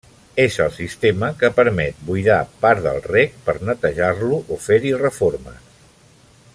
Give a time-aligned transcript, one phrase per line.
[0.43, 5.79] És el sistema que permet buidar part del rec per netejar-lo o fer-hi reformes.